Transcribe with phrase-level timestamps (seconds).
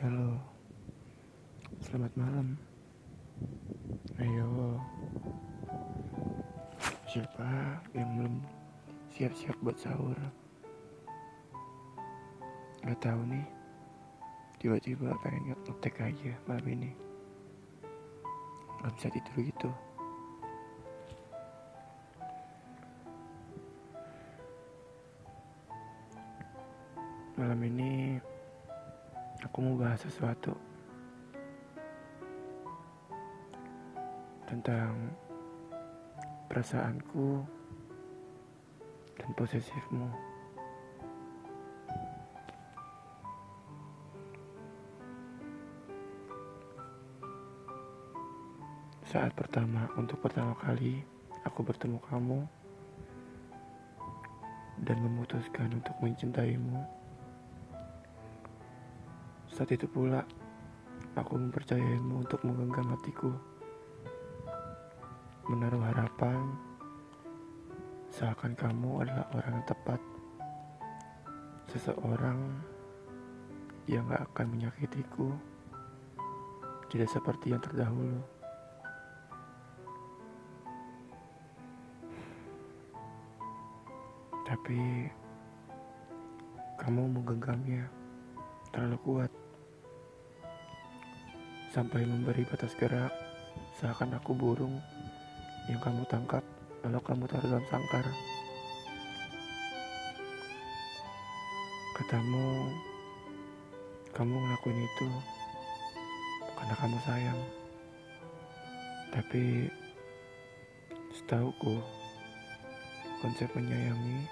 [0.00, 0.32] Halo,
[1.84, 2.56] selamat malam.
[4.16, 4.80] Ayo,
[7.04, 8.40] siapa yang belum
[9.12, 10.16] siap-siap buat sahur?
[12.80, 13.44] Gak tahu nih,
[14.56, 16.96] tiba-tiba pengen ngetek aja malam ini.
[18.80, 19.68] Gak bisa tidur gitu.
[27.36, 28.16] Malam ini
[29.40, 30.52] aku mau bahas sesuatu
[34.50, 35.14] tentang
[36.50, 37.46] perasaanku
[39.14, 40.10] dan posesifmu.
[49.10, 51.02] Saat pertama, untuk pertama kali
[51.42, 52.46] aku bertemu kamu
[54.86, 56.99] dan memutuskan untuk mencintaimu.
[59.60, 60.24] Saat itu pula,
[61.20, 63.28] aku mempercayaimu untuk menggenggam hatiku.
[65.52, 66.56] Menaruh harapan,
[68.08, 70.00] seakan kamu adalah orang yang tepat.
[71.68, 72.40] Seseorang
[73.84, 75.28] yang gak akan menyakitiku,
[76.88, 78.24] tidak seperti yang terdahulu.
[84.48, 84.80] Tapi,
[86.80, 87.84] kamu menggenggamnya
[88.72, 89.30] terlalu kuat
[91.70, 93.14] sampai memberi batas gerak
[93.78, 94.82] seakan aku burung
[95.70, 96.42] yang kamu tangkap
[96.82, 98.06] lalu kamu taruh dalam sangkar.
[101.94, 102.74] Katamu
[104.10, 105.08] kamu ngelakuin itu
[106.58, 107.40] karena kamu sayang.
[109.14, 109.70] Tapi
[111.14, 111.78] setauku
[113.22, 114.26] konsep menyayangi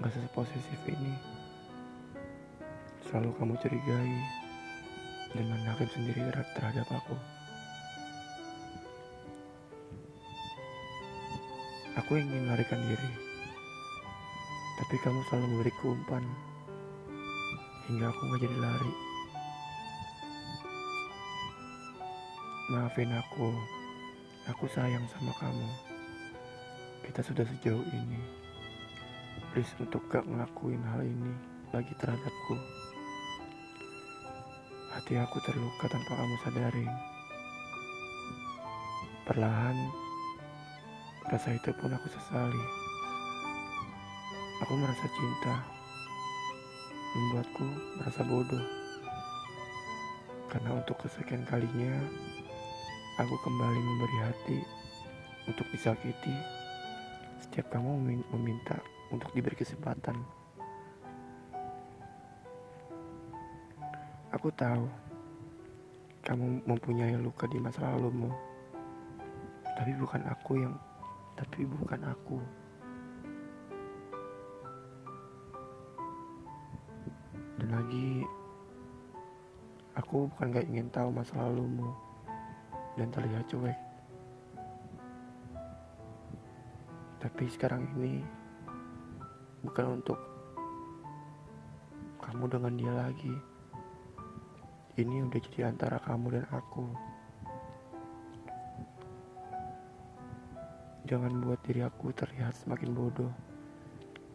[0.00, 1.20] gak seposesif ini.
[3.04, 4.39] Selalu kamu curigai
[5.34, 7.14] dan menakib sendiri terhadap aku.
[11.98, 13.12] Aku ingin melarikan diri,
[14.78, 16.24] tapi kamu selalu memberi umpan
[17.90, 18.94] hingga aku gak jadi lari.
[22.70, 23.50] Maafin aku,
[24.46, 25.68] aku sayang sama kamu.
[27.02, 28.22] Kita sudah sejauh ini.
[29.50, 31.34] Please untuk gak ngelakuin hal ini
[31.74, 32.54] lagi terhadapku.
[35.00, 36.84] Hati aku terluka tanpa kamu sadari.
[39.24, 39.88] Perlahan,
[41.24, 42.64] rasa itu pun aku sesali.
[44.60, 45.64] Aku merasa cinta,
[47.16, 47.64] membuatku
[47.96, 48.60] merasa bodoh.
[50.52, 51.96] Karena untuk kesekian kalinya,
[53.24, 54.58] aku kembali memberi hati
[55.48, 56.36] untuk disakiti.
[57.40, 58.76] Setiap kamu meminta
[59.08, 60.39] untuk diberi kesempatan.
[64.40, 64.88] Aku tahu
[66.24, 68.32] kamu mempunyai luka di masa lalumu,
[69.76, 70.72] tapi bukan aku yang,
[71.36, 72.40] tapi bukan aku.
[77.60, 78.24] Dan lagi,
[80.00, 81.92] aku bukan gak ingin tahu masa lalumu
[82.96, 83.76] dan terlihat cuek.
[87.20, 88.24] Tapi sekarang ini
[89.68, 90.16] bukan untuk
[92.24, 93.49] kamu dengan dia lagi.
[95.00, 96.84] Ini udah jadi antara kamu dan aku.
[101.08, 103.32] Jangan buat diri aku terlihat semakin bodoh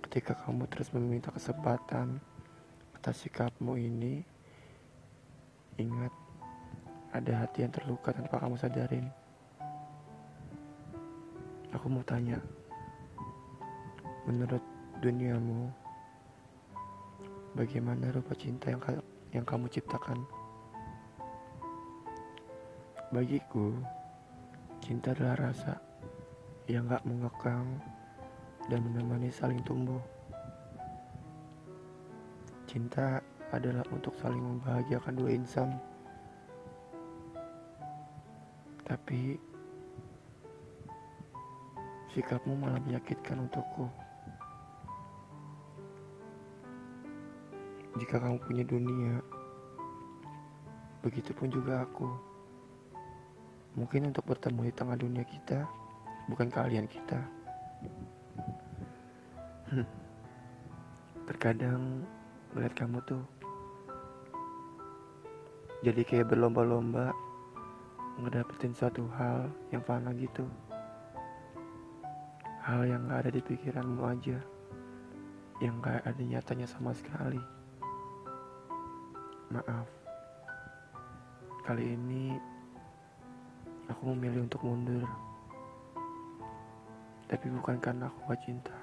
[0.09, 2.17] ketika kamu terus meminta kesempatan
[2.97, 4.25] atas sikapmu ini.
[5.77, 6.09] Ingat,
[7.13, 9.05] ada hati yang terluka tanpa kamu sadarin.
[11.77, 12.41] Aku mau tanya,
[14.25, 14.65] menurut
[14.97, 15.69] duniamu,
[17.53, 18.81] bagaimana rupa cinta yang
[19.29, 20.34] yang kamu ciptakan?
[23.13, 23.69] Bagiku,
[24.81, 25.77] cinta adalah rasa
[26.66, 27.77] yang gak mengekang
[28.66, 30.01] dan menemani saling tumbuh.
[32.66, 33.22] Cinta
[33.53, 35.78] adalah untuk saling membahagiakan dua insan.
[38.81, 39.37] Tapi
[42.09, 43.85] sikapmu malah menyakitkan untukku.
[48.02, 49.22] Jika kamu punya dunia,
[51.05, 52.34] begitupun juga aku.
[53.75, 55.67] Mungkin untuk bertemu di tengah dunia kita,
[56.31, 57.19] bukan kalian kita.
[59.72, 59.87] Hmm.
[61.27, 62.07] Terkadang
[62.55, 63.23] melihat kamu tuh
[65.83, 67.11] jadi kayak berlomba-lomba
[68.23, 70.47] ngedapetin suatu hal yang fana gitu.
[72.63, 74.39] Hal yang gak ada di pikiranmu aja,
[75.61, 77.37] yang gak ada nyatanya sama sekali.
[79.53, 79.85] Maaf,
[81.66, 82.54] Kali ini
[83.90, 85.05] aku memilih untuk mundur.
[87.26, 88.78] Tapi bukan karena aku gak cinta.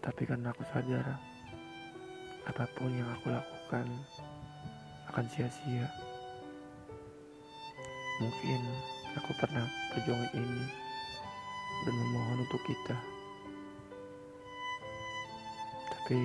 [0.00, 1.20] Tapi karena aku sadar
[2.48, 3.86] apa pun yang aku lakukan
[5.12, 5.86] akan sia-sia.
[8.20, 8.60] Mungkin
[9.16, 10.64] aku pernah perjuangan ini
[11.84, 12.96] dan memohon untuk kita.
[15.88, 16.20] Tapi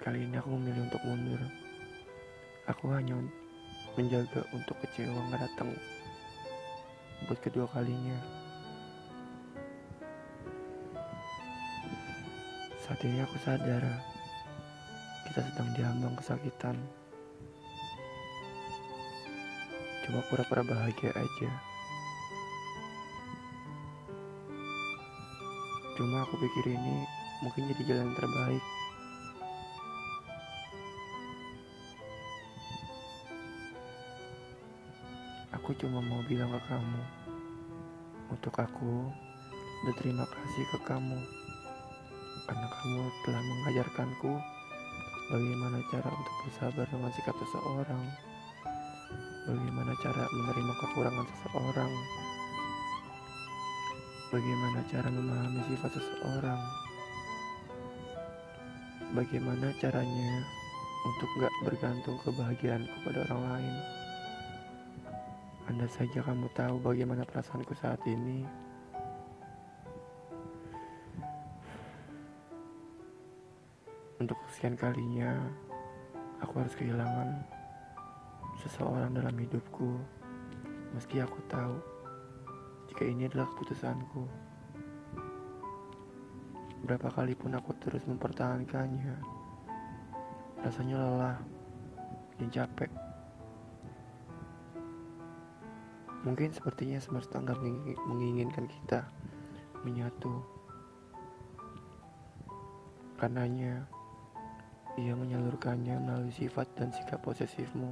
[0.00, 1.40] kali ini aku memilih untuk mundur.
[2.68, 3.20] Aku hanya
[3.92, 5.76] menjaga untuk kecewa nggak datang
[7.28, 8.16] buat kedua kalinya.
[12.82, 13.84] Saat ini aku sadar
[15.28, 16.76] kita sedang diambang kesakitan.
[20.02, 21.50] Cuma pura-pura bahagia aja.
[25.94, 27.06] Cuma aku pikir ini
[27.44, 28.81] mungkin jadi jalan terbaik.
[35.62, 37.02] Aku cuma mau bilang ke kamu,
[38.34, 39.06] untuk aku
[39.86, 41.14] berterima kasih ke kamu.
[42.50, 44.32] Karena kamu telah mengajarkanku
[45.30, 48.04] bagaimana cara untuk bersabar dengan sikap seseorang,
[49.46, 51.92] bagaimana cara menerima kekurangan seseorang,
[54.34, 56.60] bagaimana cara memahami sifat seseorang,
[59.14, 60.32] bagaimana caranya
[61.06, 64.01] untuk gak bergantung kebahagiaanku pada orang lain.
[65.70, 68.42] Anda saja kamu tahu bagaimana perasaanku saat ini.
[74.18, 75.38] Untuk sekian kalinya,
[76.42, 77.42] aku harus kehilangan
[78.62, 79.98] seseorang dalam hidupku.
[80.94, 81.74] Meski aku tahu
[82.90, 84.22] jika ini adalah keputusanku.
[86.82, 89.16] Berapa kali pun aku terus mempertahankannya,
[90.62, 91.38] rasanya lelah
[92.38, 93.01] dan capek.
[96.22, 97.58] Mungkin sepertinya semesta nggak
[98.06, 99.10] menginginkan kita
[99.82, 100.38] menyatu.
[103.18, 103.86] Karenanya,
[104.98, 107.90] ia menyalurkannya melalui sifat dan sikap posesifmu.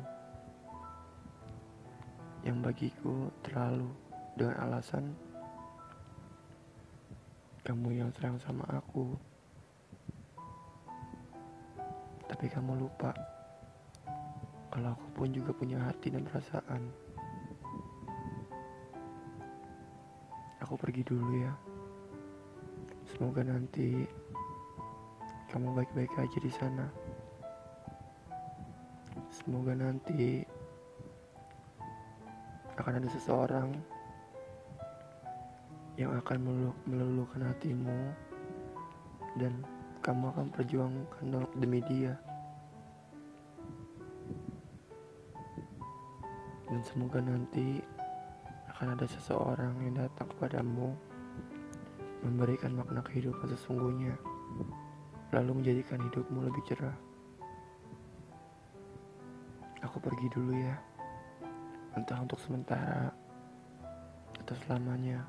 [2.47, 3.91] Yang bagiku terlalu
[4.38, 5.15] dengan alasan
[7.67, 9.19] kamu yang sayang sama aku.
[12.31, 13.11] Tapi kamu lupa
[14.71, 17.10] kalau aku pun juga punya hati dan perasaan.
[20.71, 21.51] Aku pergi dulu ya.
[23.11, 24.07] Semoga nanti
[25.51, 26.87] kamu baik-baik aja di sana.
[29.35, 30.47] Semoga nanti
[32.79, 33.75] akan ada seseorang
[35.99, 36.39] yang akan
[36.87, 38.15] meluluhkan hatimu
[39.43, 39.67] dan
[40.07, 42.15] kamu akan perjuangkan demi dia.
[46.71, 47.83] Dan semoga nanti
[48.81, 50.97] akan ada seseorang yang datang kepadamu
[52.25, 54.17] memberikan makna kehidupan sesungguhnya
[55.37, 56.97] lalu menjadikan hidupmu lebih cerah.
[59.85, 60.81] Aku pergi dulu ya
[61.93, 63.12] entah untuk sementara
[64.41, 65.29] atau selamanya.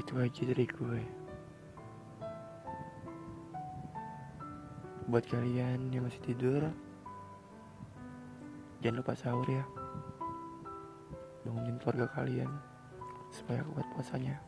[0.00, 1.23] Itu aja dari gue
[5.14, 6.74] Buat kalian yang masih tidur,
[8.82, 9.62] jangan lupa sahur ya.
[11.46, 12.50] Bangunin keluarga kalian
[13.30, 14.42] supaya kuat puasanya.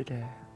[0.00, 0.47] Dadah.